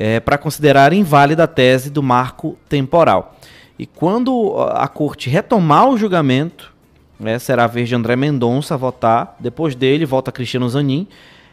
é, 0.00 0.20
para 0.20 0.38
considerar 0.38 0.92
inválida 0.92 1.42
a 1.42 1.46
tese 1.48 1.90
do 1.90 2.04
marco 2.04 2.56
temporal. 2.68 3.36
E 3.76 3.84
quando 3.84 4.54
a 4.72 4.86
corte 4.86 5.28
retomar 5.28 5.88
o 5.88 5.98
julgamento, 5.98 6.72
né, 7.18 7.36
será 7.40 7.64
a 7.64 7.66
vez 7.66 7.88
de 7.88 7.96
André 7.96 8.14
Mendonça 8.14 8.76
votar. 8.76 9.36
Depois 9.40 9.74
dele, 9.74 10.06
volta 10.06 10.30
Cristiano 10.30 10.68
Zanin, 10.68 11.08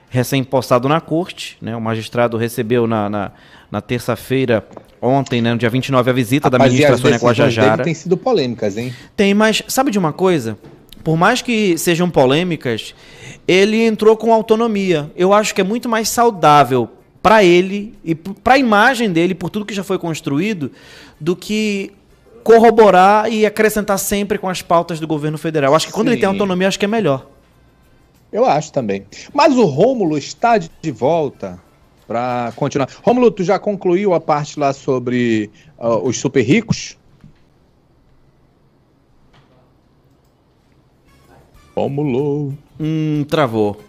recém-postado 0.09 0.87
na 0.87 1.01
corte. 1.01 1.57
Né, 1.59 1.75
o 1.75 1.81
magistrado 1.81 2.37
recebeu 2.37 2.85
na, 2.85 3.09
na, 3.09 3.31
na 3.71 3.81
terça-feira, 3.81 4.63
ontem, 5.01 5.41
né, 5.41 5.51
no 5.51 5.57
dia 5.57 5.69
29, 5.69 6.07
a 6.07 6.13
visita 6.13 6.47
Rapaz, 6.47 6.61
da 6.61 6.69
ministra 6.69 6.97
Sônia 6.97 7.17
Guajajara. 7.17 7.83
Tem 7.83 7.95
sido 7.95 8.15
polêmicas, 8.15 8.77
hein? 8.77 8.93
Tem, 9.15 9.33
mas 9.33 9.63
sabe 9.67 9.89
de 9.89 9.97
uma 9.97 10.13
coisa? 10.13 10.55
Por 11.03 11.17
mais 11.17 11.41
que 11.41 11.79
sejam 11.79 12.11
polêmicas, 12.11 12.93
ele 13.47 13.83
entrou 13.83 14.15
com 14.15 14.31
autonomia. 14.31 15.11
Eu 15.15 15.33
acho 15.33 15.53
que 15.55 15.61
é 15.61 15.63
muito 15.63 15.89
mais 15.89 16.09
saudável 16.09 16.89
para 17.25 17.44
ele 17.44 17.98
e 18.03 18.13
para 18.13 18.53
a 18.53 18.58
imagem 18.60 19.12
dele, 19.12 19.34
por 19.34 19.50
tudo 19.50 19.65
que 19.65 19.74
já 19.74 19.84
foi 19.84 19.98
construído, 19.98 20.72
do 21.20 21.36
que 21.36 21.91
corroborar 22.44 23.34
e 23.34 23.48
acrescentar 23.48 23.98
sempre 23.98 24.38
com 24.38 24.48
as 24.48 24.62
pautas 24.62 25.00
do 25.00 25.08
governo 25.08 25.36
federal. 25.36 25.74
Acho 25.74 25.88
que 25.88 25.91
quando 25.91 26.10
Sim. 26.10 26.13
ele 26.13 26.22
tem 26.22 26.29
autonomia, 26.29 26.67
acho 26.67 26.77
que 26.77 26.86
é 26.86 26.88
melhor. 26.88 27.25
Eu 28.32 28.46
acho 28.46 28.72
também. 28.72 29.08
Mas 29.34 29.58
o 29.58 29.65
Rômulo 29.65 30.20
está 30.20 30.60
de 30.60 30.91
volta 30.91 31.60
para 32.05 32.53
continuar. 32.55 32.89
Rômulo, 33.01 33.32
tu 33.32 33.44
já 33.44 33.58
concluiu 33.58 34.13
a 34.13 34.22
parte 34.22 34.60
lá 34.60 34.72
sobre 34.72 35.50
uh, 35.79 36.08
os 36.08 36.20
super 36.20 36.44
ricos? 36.44 36.96
Rômulo. 41.75 42.55
Hum, 42.79 43.25
travou. 43.27 43.82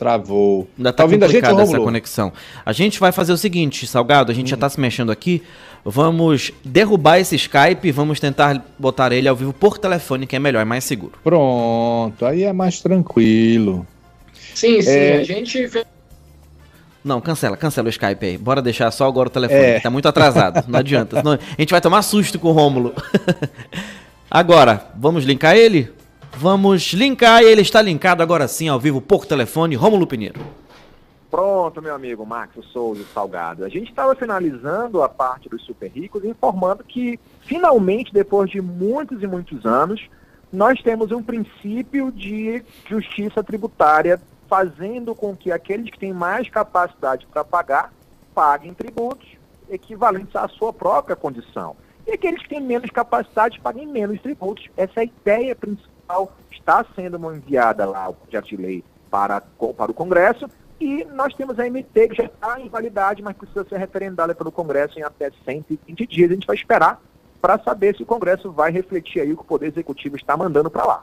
Travou. 0.00 0.66
Ainda 0.78 0.94
tá, 0.94 0.96
tá 0.96 1.04
ouvindo 1.04 1.26
a 1.26 1.28
gente, 1.28 1.44
essa 1.44 1.78
conexão. 1.78 2.32
A 2.64 2.72
gente 2.72 2.98
vai 2.98 3.12
fazer 3.12 3.34
o 3.34 3.36
seguinte, 3.36 3.86
Salgado, 3.86 4.32
a 4.32 4.34
gente 4.34 4.46
hum. 4.46 4.48
já 4.48 4.56
tá 4.56 4.66
se 4.66 4.80
mexendo 4.80 5.12
aqui. 5.12 5.42
Vamos 5.84 6.52
derrubar 6.64 7.18
esse 7.18 7.36
Skype 7.36 7.86
e 7.86 7.92
vamos 7.92 8.18
tentar 8.18 8.64
botar 8.78 9.12
ele 9.12 9.28
ao 9.28 9.36
vivo 9.36 9.52
por 9.52 9.76
telefone, 9.76 10.26
que 10.26 10.34
é 10.34 10.38
melhor, 10.38 10.62
é 10.62 10.64
mais 10.64 10.84
seguro. 10.84 11.12
Pronto, 11.22 12.24
aí 12.24 12.44
é 12.44 12.52
mais 12.52 12.80
tranquilo. 12.80 13.86
Sim, 14.54 14.80
sim, 14.80 14.88
é... 14.88 15.18
a 15.18 15.24
gente 15.24 15.68
não, 17.04 17.20
cancela, 17.20 17.54
cancela 17.58 17.86
o 17.86 17.90
Skype 17.90 18.24
aí. 18.24 18.38
Bora 18.38 18.62
deixar 18.62 18.90
só 18.90 19.06
agora 19.06 19.28
o 19.28 19.30
telefone, 19.30 19.60
é. 19.60 19.74
que 19.76 19.82
tá 19.82 19.90
muito 19.90 20.08
atrasado. 20.08 20.64
Não 20.66 20.78
adianta. 20.78 21.18
Senão 21.18 21.32
a 21.32 21.60
gente 21.60 21.70
vai 21.70 21.80
tomar 21.80 22.00
susto 22.00 22.38
com 22.38 22.48
o 22.48 22.52
Rômulo. 22.52 22.94
agora, 24.30 24.86
vamos 24.96 25.24
linkar 25.24 25.56
ele? 25.56 25.90
Vamos 26.40 26.94
linkar, 26.94 27.42
ele 27.42 27.60
está 27.60 27.82
linkado 27.82 28.22
agora 28.22 28.48
sim, 28.48 28.66
ao 28.66 28.80
vivo, 28.80 28.98
por 28.98 29.26
telefone, 29.26 29.76
Rômulo 29.76 30.06
Pinheiro. 30.06 30.40
Pronto, 31.30 31.82
meu 31.82 31.94
amigo 31.94 32.24
Marcos 32.24 32.64
Souza 32.72 33.04
Salgado. 33.12 33.62
A 33.62 33.68
gente 33.68 33.90
estava 33.90 34.14
finalizando 34.14 35.02
a 35.02 35.08
parte 35.10 35.50
dos 35.50 35.62
super 35.66 35.90
ricos, 35.90 36.24
informando 36.24 36.82
que, 36.82 37.20
finalmente, 37.42 38.10
depois 38.10 38.48
de 38.48 38.58
muitos 38.62 39.22
e 39.22 39.26
muitos 39.26 39.66
anos, 39.66 40.08
nós 40.50 40.80
temos 40.80 41.12
um 41.12 41.22
princípio 41.22 42.10
de 42.10 42.64
justiça 42.88 43.44
tributária 43.44 44.18
fazendo 44.48 45.14
com 45.14 45.36
que 45.36 45.52
aqueles 45.52 45.90
que 45.90 45.98
têm 45.98 46.14
mais 46.14 46.48
capacidade 46.48 47.26
para 47.30 47.44
pagar 47.44 47.92
paguem 48.34 48.72
tributos 48.72 49.28
equivalentes 49.68 50.34
à 50.34 50.48
sua 50.48 50.72
própria 50.72 51.14
condição. 51.14 51.76
E 52.06 52.12
aqueles 52.12 52.42
que 52.42 52.48
têm 52.48 52.62
menos 52.62 52.88
capacidade 52.90 53.60
paguem 53.60 53.86
menos 53.86 54.18
tributos. 54.22 54.70
Essa 54.74 55.00
é 55.00 55.02
a 55.02 55.04
ideia 55.04 55.54
principal. 55.54 55.89
Está 56.50 56.84
sendo 56.94 57.18
enviada 57.34 57.84
lá 57.84 58.08
o 58.08 58.14
projeto 58.14 58.48
de 58.48 58.56
lei 58.56 58.84
para, 59.10 59.40
para 59.40 59.90
o 59.90 59.94
Congresso 59.94 60.48
e 60.80 61.04
nós 61.12 61.34
temos 61.34 61.58
a 61.58 61.68
MT 61.68 62.08
que 62.08 62.16
já 62.16 62.24
está 62.24 62.58
em 62.58 62.68
validade, 62.68 63.22
mas 63.22 63.36
precisa 63.36 63.66
ser 63.68 63.78
referendada 63.78 64.34
pelo 64.34 64.50
Congresso 64.50 64.98
em 64.98 65.02
até 65.02 65.30
120 65.44 66.06
dias. 66.06 66.30
A 66.30 66.34
gente 66.34 66.46
vai 66.46 66.56
esperar 66.56 67.00
para 67.40 67.58
saber 67.58 67.94
se 67.96 68.02
o 68.02 68.06
Congresso 68.06 68.50
vai 68.50 68.70
refletir 68.70 69.20
aí 69.20 69.32
o 69.32 69.36
que 69.36 69.42
o 69.42 69.46
Poder 69.46 69.66
Executivo 69.66 70.16
está 70.16 70.36
mandando 70.36 70.70
para 70.70 70.84
lá. 70.84 71.02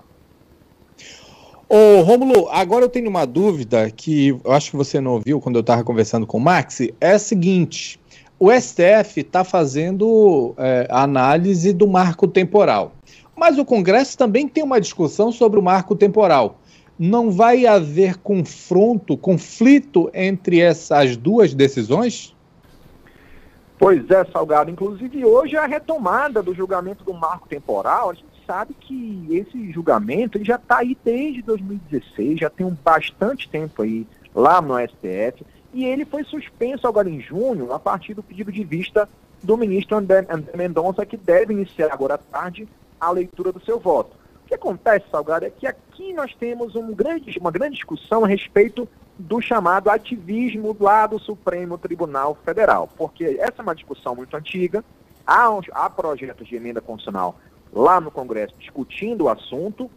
Ô, 1.69 2.01
Romulo, 2.01 2.47
agora 2.49 2.85
eu 2.85 2.89
tenho 2.89 3.09
uma 3.09 3.25
dúvida 3.25 3.91
que 3.91 4.29
eu 4.43 4.51
acho 4.51 4.71
que 4.71 4.77
você 4.77 5.01
não 5.01 5.13
ouviu 5.13 5.39
quando 5.39 5.57
eu 5.57 5.61
estava 5.61 5.83
conversando 5.83 6.25
com 6.25 6.37
o 6.37 6.41
Max. 6.41 6.79
É 7.01 7.11
a 7.11 7.19
seguinte: 7.19 7.99
o 8.39 8.49
STF 8.51 9.19
está 9.19 9.43
fazendo 9.43 10.55
é, 10.57 10.87
análise 10.89 11.73
do 11.73 11.87
marco 11.87 12.27
temporal, 12.27 12.93
mas 13.37 13.59
o 13.59 13.65
Congresso 13.65 14.17
também 14.17 14.47
tem 14.47 14.63
uma 14.63 14.81
discussão 14.81 15.31
sobre 15.31 15.59
o 15.59 15.63
marco 15.63 15.95
temporal. 15.95 16.59
Não 16.97 17.29
vai 17.29 17.67
haver 17.67 18.17
confronto, 18.17 19.15
conflito 19.15 20.09
entre 20.13 20.59
essas 20.59 21.15
duas 21.15 21.53
decisões? 21.53 22.35
Pois 23.77 24.09
é, 24.09 24.25
Salgado. 24.25 24.71
Inclusive, 24.71 25.23
hoje 25.23 25.55
a 25.55 25.67
retomada 25.67 26.41
do 26.41 26.55
julgamento 26.55 27.03
do 27.03 27.13
marco 27.13 27.47
temporal, 27.47 28.09
a 28.09 28.13
gente 28.15 28.25
sabe 28.47 28.73
que 28.79 29.27
esse 29.29 29.71
julgamento 29.71 30.37
ele 30.37 30.45
já 30.45 30.55
está 30.55 30.77
aí 30.79 30.97
desde 31.05 31.43
2016, 31.43 32.39
já 32.39 32.49
tem 32.49 32.65
um 32.65 32.75
bastante 32.83 33.47
tempo 33.47 33.83
aí 33.83 34.07
lá 34.33 34.59
no 34.59 34.79
STF, 34.79 35.45
e 35.73 35.85
ele 35.85 36.05
foi 36.05 36.23
suspenso 36.23 36.87
agora 36.87 37.07
em 37.07 37.21
junho, 37.21 37.71
a 37.71 37.77
partir 37.77 38.15
do 38.15 38.23
pedido 38.23 38.51
de 38.51 38.63
vista 38.63 39.07
do 39.43 39.55
ministro 39.55 39.97
André 39.97 40.25
Mendonça, 40.55 41.05
que 41.05 41.17
deve 41.17 41.53
iniciar 41.53 41.91
agora 41.91 42.15
à 42.15 42.17
tarde 42.17 42.67
a 42.99 43.11
leitura 43.11 43.51
do 43.51 43.63
seu 43.63 43.79
voto. 43.79 44.15
O 44.43 44.47
que 44.47 44.55
acontece, 44.55 45.05
Salgado, 45.11 45.45
é 45.45 45.49
que 45.49 45.67
aqui 45.67 46.13
nós 46.13 46.33
temos 46.35 46.75
um 46.75 46.93
grande, 46.93 47.37
uma 47.39 47.51
grande 47.51 47.75
discussão 47.75 48.23
a 48.23 48.27
respeito 48.27 48.87
do 49.17 49.41
chamado 49.41 49.89
ativismo 49.89 50.75
lá 50.79 51.07
do 51.07 51.19
Supremo 51.19 51.77
Tribunal 51.77 52.37
Federal, 52.45 52.87
porque 52.95 53.37
essa 53.39 53.55
é 53.59 53.61
uma 53.61 53.75
discussão 53.75 54.15
muito 54.15 54.35
antiga, 54.37 54.83
há, 55.25 55.47
há 55.71 55.89
projetos 55.89 56.47
de 56.47 56.55
emenda 56.55 56.79
constitucional 56.79 57.35
lá 57.73 57.99
no 57.99 58.11
Congresso 58.11 58.53
discutindo 58.59 59.25
o 59.25 59.29
assunto, 59.29 59.89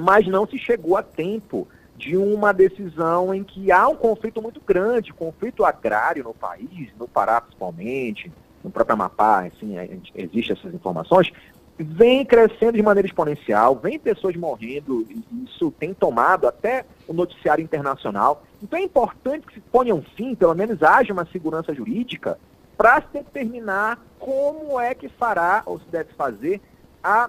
mas 0.00 0.26
não 0.26 0.46
se 0.46 0.58
chegou 0.58 0.96
a 0.96 1.02
tempo 1.02 1.68
de 1.96 2.16
uma 2.16 2.52
decisão 2.52 3.34
em 3.34 3.44
que 3.44 3.70
há 3.70 3.88
um 3.88 3.96
conflito 3.96 4.42
muito 4.42 4.60
grande, 4.60 5.12
conflito 5.12 5.64
agrário 5.64 6.24
no 6.24 6.34
país, 6.34 6.90
no 6.98 7.06
Pará 7.06 7.40
principalmente, 7.40 8.32
no 8.62 8.70
próprio 8.70 8.94
Amapá, 8.94 9.44
assim, 9.44 9.74
existem 10.14 10.56
essas 10.56 10.74
informações, 10.74 11.30
vem 11.78 12.24
crescendo 12.24 12.72
de 12.72 12.82
maneira 12.82 13.06
exponencial, 13.06 13.76
vem 13.76 13.98
pessoas 13.98 14.36
morrendo, 14.36 15.06
isso 15.44 15.72
tem 15.72 15.92
tomado 15.92 16.46
até 16.46 16.84
o 17.08 17.12
noticiário 17.12 17.62
internacional. 17.62 18.44
Então 18.62 18.78
é 18.78 18.82
importante 18.82 19.46
que 19.46 19.54
se 19.54 19.60
ponha 19.60 19.94
um 19.94 20.02
fim, 20.02 20.34
pelo 20.34 20.54
menos 20.54 20.82
haja 20.82 21.12
uma 21.12 21.26
segurança 21.26 21.74
jurídica, 21.74 22.38
para 22.76 23.00
se 23.02 23.08
determinar 23.12 23.98
como 24.18 24.80
é 24.80 24.94
que 24.94 25.08
fará, 25.08 25.62
ou 25.66 25.78
se 25.78 25.86
deve 25.90 26.12
fazer, 26.14 26.60
a 27.02 27.28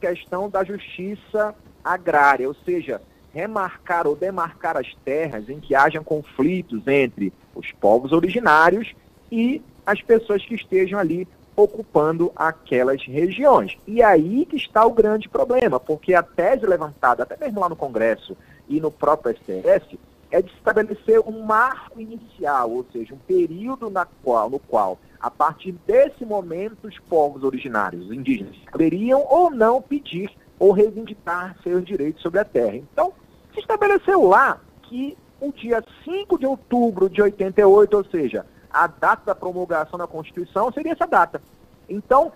questão 0.00 0.50
da 0.50 0.64
justiça 0.64 1.54
agrária, 1.82 2.48
ou 2.48 2.54
seja, 2.64 3.00
remarcar 3.32 4.06
ou 4.06 4.14
demarcar 4.14 4.76
as 4.76 4.94
terras 5.04 5.48
em 5.48 5.58
que 5.58 5.74
hajam 5.74 6.04
conflitos 6.04 6.86
entre 6.86 7.32
os 7.54 7.72
povos 7.72 8.12
originários 8.12 8.94
e 9.30 9.62
as 9.84 10.00
pessoas 10.00 10.44
que 10.44 10.54
estejam 10.54 10.98
ali 10.98 11.26
ocupando 11.56 12.32
aquelas 12.34 13.04
regiões. 13.04 13.76
E 13.86 14.02
aí 14.02 14.44
que 14.46 14.56
está 14.56 14.84
o 14.84 14.92
grande 14.92 15.28
problema, 15.28 15.78
porque 15.78 16.14
a 16.14 16.22
tese 16.22 16.66
levantada 16.66 17.22
até 17.22 17.36
mesmo 17.36 17.60
lá 17.60 17.68
no 17.68 17.76
Congresso 17.76 18.36
e 18.68 18.80
no 18.80 18.90
próprio 18.90 19.36
STF 19.36 19.98
é 20.30 20.42
de 20.42 20.50
estabelecer 20.52 21.20
um 21.20 21.44
marco 21.44 22.00
inicial, 22.00 22.70
ou 22.70 22.84
seja, 22.92 23.14
um 23.14 23.18
período 23.18 23.88
na 23.88 24.04
qual, 24.04 24.50
no 24.50 24.58
qual 24.58 24.98
a 25.24 25.30
partir 25.30 25.72
desse 25.86 26.22
momento, 26.22 26.86
os 26.86 26.98
povos 26.98 27.44
originários, 27.44 28.04
os 28.04 28.12
indígenas, 28.12 28.56
poderiam 28.70 29.24
ou 29.30 29.50
não 29.50 29.80
pedir 29.80 30.30
ou 30.58 30.70
reivindicar 30.70 31.56
seus 31.62 31.82
direitos 31.82 32.20
sobre 32.20 32.40
a 32.40 32.44
terra. 32.44 32.76
Então, 32.76 33.10
se 33.54 33.60
estabeleceu 33.60 34.22
lá 34.24 34.60
que 34.82 35.16
o 35.40 35.50
dia 35.50 35.82
5 36.04 36.38
de 36.38 36.46
outubro 36.46 37.08
de 37.08 37.22
88, 37.22 37.96
ou 37.96 38.04
seja, 38.04 38.44
a 38.74 38.88
data 38.88 39.22
da 39.26 39.34
promulgação 39.36 39.96
da 39.96 40.06
Constituição, 40.06 40.72
seria 40.72 40.92
essa 40.92 41.06
data. 41.06 41.40
Então, 41.88 42.32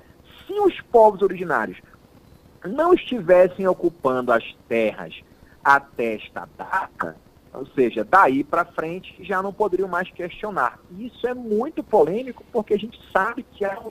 se 0.47 0.53
os 0.53 0.81
povos 0.83 1.21
originários 1.21 1.79
não 2.65 2.95
estivessem 2.95 3.67
ocupando 3.67 4.33
as 4.33 4.45
terras 4.69 5.21
até 5.65 6.15
esta 6.15 6.49
data, 6.57 7.17
ou 7.53 7.67
seja, 7.67 8.07
daí 8.09 8.45
para 8.45 8.65
frente 8.65 9.17
já 9.21 9.43
não 9.43 9.53
poderiam 9.53 9.89
mais 9.89 10.09
questionar. 10.11 10.79
Isso 10.97 11.27
é 11.27 11.35
muito 11.35 11.83
polêmico 11.83 12.45
porque 12.53 12.75
a 12.75 12.79
gente 12.79 13.01
sabe 13.13 13.43
que 13.43 13.65
há 13.65 13.79
um 13.81 13.91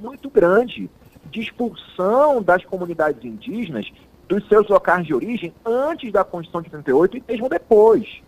muito 0.00 0.30
grande 0.30 0.88
de 1.26 1.40
expulsão 1.40 2.42
das 2.42 2.64
comunidades 2.64 3.22
indígenas 3.24 3.90
dos 4.26 4.46
seus 4.48 4.68
locais 4.68 5.06
de 5.06 5.12
origem 5.12 5.52
antes 5.64 6.12
da 6.12 6.24
Constituição 6.24 6.62
de 6.62 6.70
38 6.70 7.16
e 7.18 7.24
mesmo 7.28 7.48
depois. 7.48 8.22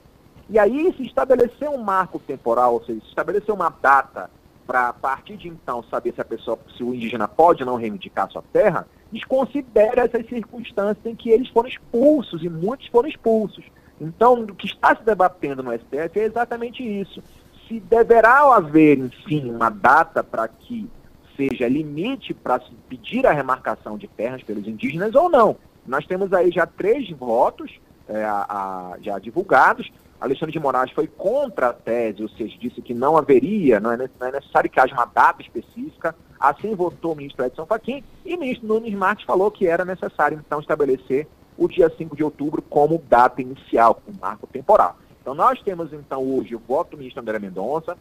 E 0.50 0.58
aí 0.58 0.92
se 0.96 1.04
estabeleceu 1.04 1.70
um 1.70 1.82
marco 1.82 2.18
temporal, 2.18 2.74
ou 2.74 2.84
seja, 2.84 3.00
se 3.00 3.06
estabeleceu 3.06 3.54
uma 3.54 3.70
data 3.70 4.28
para 4.66 4.88
a 4.88 4.92
partir 4.92 5.36
de 5.36 5.48
então 5.48 5.82
saber 5.84 6.12
se 6.12 6.20
a 6.20 6.24
pessoa, 6.24 6.58
se 6.76 6.82
o 6.82 6.92
indígena 6.92 7.28
pode 7.28 7.62
ou 7.62 7.66
não 7.70 7.76
reivindicar 7.76 8.30
sua 8.30 8.42
terra, 8.52 8.86
desconsidera 9.12 10.02
essas 10.02 10.26
circunstâncias 10.28 11.06
em 11.06 11.14
que 11.14 11.30
eles 11.30 11.48
foram 11.48 11.68
expulsos 11.68 12.42
e 12.42 12.48
muitos 12.48 12.88
foram 12.88 13.08
expulsos. 13.08 13.64
Então, 14.00 14.42
o 14.42 14.54
que 14.54 14.66
está 14.66 14.96
se 14.96 15.04
debatendo 15.04 15.62
no 15.62 15.72
STF 15.72 16.18
é 16.18 16.24
exatamente 16.24 16.82
isso. 16.82 17.22
Se 17.68 17.78
deverá 17.78 18.40
haver, 18.54 18.98
enfim, 18.98 19.50
uma 19.50 19.70
data 19.70 20.24
para 20.24 20.48
que 20.48 20.88
seja 21.36 21.68
limite 21.68 22.34
para 22.34 22.58
se 22.60 22.72
pedir 22.88 23.26
a 23.26 23.32
remarcação 23.32 23.96
de 23.96 24.08
terras 24.08 24.42
pelos 24.42 24.66
indígenas 24.66 25.14
ou 25.14 25.28
não. 25.28 25.56
Nós 25.86 26.06
temos 26.06 26.32
aí 26.32 26.50
já 26.50 26.66
três 26.66 27.08
votos 27.10 27.78
é, 28.08 28.24
a, 28.24 28.46
a, 28.48 28.96
já 29.00 29.18
divulgados. 29.18 29.90
Alexandre 30.20 30.52
de 30.52 30.60
Moraes 30.60 30.92
foi 30.92 31.06
contra 31.06 31.68
a 31.68 31.72
tese, 31.72 32.22
ou 32.22 32.28
seja, 32.28 32.56
disse 32.58 32.82
que 32.82 32.92
não 32.92 33.16
haveria, 33.16 33.80
não 33.80 33.90
é, 33.92 33.96
não 33.96 34.26
é 34.26 34.32
necessário 34.32 34.68
que 34.68 34.78
haja 34.78 34.92
uma 34.92 35.06
data 35.06 35.40
específica. 35.40 36.14
Assim 36.38 36.74
votou 36.74 37.12
o 37.12 37.16
ministro 37.16 37.44
Edson 37.44 37.64
Fachin 37.64 38.04
e 38.24 38.34
o 38.34 38.38
ministro 38.38 38.68
Nunes 38.68 38.94
Marques 38.94 39.24
falou 39.24 39.50
que 39.50 39.66
era 39.66 39.84
necessário, 39.84 40.42
então, 40.44 40.60
estabelecer 40.60 41.26
o 41.56 41.66
dia 41.66 41.90
5 41.96 42.14
de 42.14 42.22
outubro 42.22 42.62
como 42.62 43.02
data 43.08 43.40
inicial, 43.40 43.94
como 43.94 44.18
marco 44.20 44.46
temporal. 44.46 44.96
Então 45.20 45.34
nós 45.34 45.60
temos 45.62 45.92
então 45.92 46.22
hoje 46.22 46.54
o 46.54 46.58
voto 46.58 46.92
do 46.92 46.98
ministro 46.98 47.20
André 47.20 47.38
Mendonça, 47.38 47.96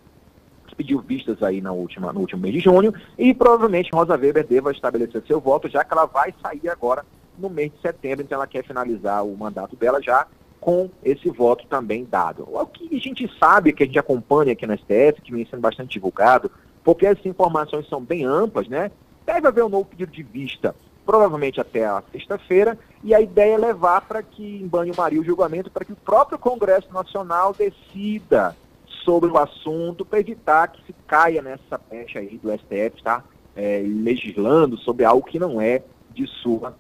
que 0.68 0.76
pediu 0.76 1.00
vistas 1.00 1.42
aí 1.44 1.62
na 1.62 1.72
última, 1.72 2.14
no 2.14 2.22
último 2.22 2.42
mês 2.42 2.54
de 2.54 2.60
junho, 2.62 2.94
e 3.18 3.34
provavelmente 3.34 3.90
Rosa 3.94 4.18
Weber 4.18 4.46
deva 4.46 4.72
estabelecer 4.72 5.24
seu 5.26 5.40
voto, 5.40 5.68
já 5.68 5.84
que 5.84 5.94
ela 5.94 6.06
vai 6.06 6.34
sair 6.42 6.70
agora 6.70 7.06
no 7.38 7.50
mês 7.50 7.72
de 7.72 7.82
setembro, 7.82 8.24
então 8.24 8.38
ela 8.38 8.48
quer 8.48 8.64
finalizar 8.64 9.26
o 9.26 9.36
mandato 9.36 9.76
dela 9.76 10.02
já 10.02 10.28
com 10.60 10.90
esse 11.04 11.30
voto 11.30 11.66
também 11.68 12.06
dado. 12.06 12.48
O 12.52 12.66
que 12.66 12.96
a 12.96 13.00
gente 13.00 13.30
sabe, 13.40 13.74
que 13.74 13.84
a 13.84 13.86
gente 13.86 14.00
acompanha 14.00 14.54
aqui 14.54 14.68
na 14.68 14.78
STF, 14.78 15.22
que 15.24 15.32
vem 15.32 15.46
sendo 15.46 15.62
bastante 15.62 15.94
divulgado, 15.94 16.52
porque 16.84 17.06
essas 17.06 17.26
informações 17.26 17.88
são 17.88 18.02
bem 18.02 18.26
amplas, 18.26 18.68
né? 18.68 18.92
Deve 19.26 19.48
haver 19.48 19.64
um 19.64 19.70
novo 19.70 19.86
pedido 19.86 20.12
de 20.12 20.24
vista, 20.24 20.76
provavelmente 21.06 21.62
até 21.62 21.86
a 21.86 22.04
sexta-feira, 22.12 22.78
e 23.04 23.14
a 23.14 23.22
ideia 23.22 23.56
é 23.56 23.58
levar 23.58 24.02
para 24.02 24.22
que 24.22 24.62
em 24.62 24.68
banho-maria 24.68 25.22
o 25.22 25.24
julgamento 25.24 25.72
para 25.72 25.86
que 25.86 25.94
o 25.94 25.98
próprio 25.98 26.38
Congresso 26.38 26.92
Nacional 26.92 27.54
decida 27.54 28.56
sobre 29.04 29.30
o 29.30 29.38
assunto 29.38 30.04
para 30.04 30.20
evitar 30.20 30.68
que 30.68 30.84
se 30.86 30.94
caia 31.08 31.42
nessa 31.42 31.80
pecha 31.80 32.20
aí 32.20 32.38
do 32.38 32.52
STF, 32.52 33.02
tá? 33.04 33.24
É, 33.56 33.84
legislando 33.86 34.78
sobre 34.78 35.06
algo 35.06 35.26
que 35.26 35.40
não 35.40 35.60
é 35.60 35.84
de 36.14 36.28
sua, 36.28 36.76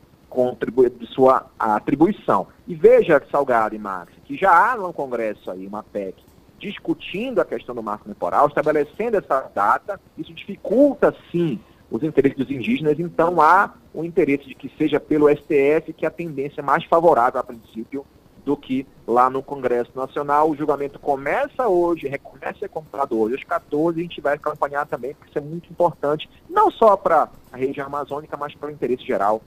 de 0.97 1.07
sua 1.07 1.45
atribuição. 1.57 2.47
E 2.67 2.75
veja, 2.75 3.21
Salgado 3.31 3.75
e 3.75 3.79
Max, 3.79 4.13
que 4.25 4.37
já 4.37 4.71
há 4.71 4.77
no 4.77 4.93
Congresso 4.93 5.49
aí 5.49 5.65
uma 5.65 5.83
PEC 5.83 6.15
discutindo 6.59 7.39
a 7.39 7.45
questão 7.45 7.73
do 7.73 7.81
marco 7.81 8.07
temporal, 8.07 8.47
estabelecendo 8.47 9.17
essa 9.17 9.49
data, 9.55 9.99
isso 10.17 10.33
dificulta 10.33 11.15
sim 11.31 11.59
os 11.89 12.03
interesses 12.03 12.37
dos 12.37 12.51
indígenas, 12.51 12.99
então 12.99 13.41
há 13.41 13.73
o 13.93 14.03
interesse 14.03 14.45
de 14.45 14.53
que 14.53 14.71
seja 14.77 14.99
pelo 14.99 15.29
STF 15.29 15.93
que 15.93 16.05
a 16.05 16.11
tendência 16.11 16.61
é 16.61 16.63
mais 16.63 16.83
favorável 16.83 17.39
a 17.39 17.43
princípio 17.43 18.05
do 18.45 18.55
que 18.55 18.85
lá 19.07 19.29
no 19.29 19.41
Congresso 19.41 19.91
Nacional. 19.95 20.49
O 20.49 20.55
julgamento 20.55 20.99
começa 20.99 21.67
hoje, 21.67 22.07
recomeça 22.07 22.51
a 22.51 22.59
ser 22.59 22.69
comprado 22.69 23.19
hoje 23.19 23.35
às 23.35 23.43
14 23.43 23.97
e 23.97 24.01
a 24.01 24.03
gente 24.03 24.21
vai 24.21 24.35
acompanhar 24.35 24.85
também, 24.85 25.13
porque 25.13 25.29
isso 25.29 25.39
é 25.39 25.41
muito 25.41 25.69
importante, 25.69 26.29
não 26.49 26.69
só 26.69 26.95
para 26.95 27.29
a 27.51 27.57
região 27.57 27.87
amazônica, 27.87 28.37
mas 28.37 28.53
para 28.53 28.69
o 28.69 28.71
interesse 28.71 29.03
geral 29.03 29.41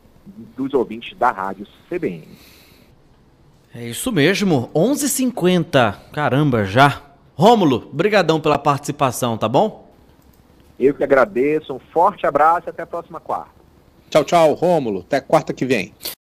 dos 0.56 0.74
ouvintes 0.74 1.16
da 1.16 1.30
rádio 1.30 1.66
CBN. 1.88 2.28
É 3.74 3.84
isso 3.88 4.12
mesmo, 4.12 4.70
11:50. 4.74 5.96
Caramba, 6.12 6.64
já. 6.64 7.02
Rômulo, 7.34 7.88
brigadão 7.92 8.40
pela 8.40 8.58
participação, 8.58 9.38
tá 9.38 9.48
bom? 9.48 9.90
Eu 10.78 10.94
que 10.94 11.02
agradeço, 11.02 11.72
um 11.72 11.78
forte 11.78 12.26
abraço 12.26 12.68
e 12.68 12.70
até 12.70 12.82
a 12.82 12.86
próxima 12.86 13.18
quarta. 13.20 13.50
Tchau, 14.10 14.24
tchau, 14.24 14.52
Rômulo. 14.52 15.00
Até 15.00 15.20
quarta 15.20 15.54
que 15.54 15.64
vem. 15.64 15.94